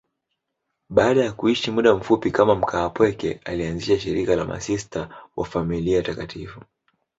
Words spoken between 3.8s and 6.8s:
shirika la Masista wa Familia Takatifu.